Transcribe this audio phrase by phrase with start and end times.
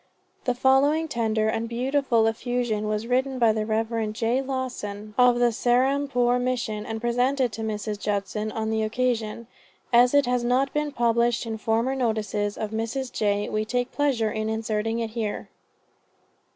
[0.45, 4.11] The following tender and beautiful effusion was written by the Rev.
[4.13, 4.41] J.
[4.41, 7.99] Lawson of the Serampore Mission and presented to Mrs.
[7.99, 9.45] Judson on this occasion.
[9.93, 13.11] As it has not been published in former notices of Mrs.
[13.11, 13.47] J.
[13.47, 15.49] we take pleasure in inserting it here.